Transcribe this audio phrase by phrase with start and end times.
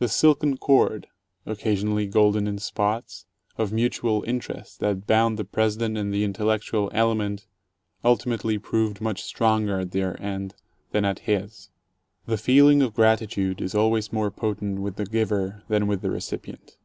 [0.00, 1.06] The silken cord
[1.46, 3.26] (occasionally golden in spots)
[3.56, 7.46] of mutual interest that bound the President and the intellectual element
[8.02, 10.56] ultimately proved much stronger at their end
[10.90, 11.70] that at his.
[12.26, 16.76] The feeling of gratitude is always more potent with the giver than with the recipient.